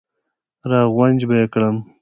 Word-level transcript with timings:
را 0.69 0.79
غونج 0.93 1.19
به 1.27 1.35
یې 1.39 1.45
کړم. 1.53 1.77